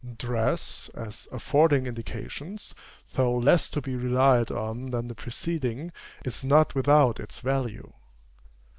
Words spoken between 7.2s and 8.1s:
value.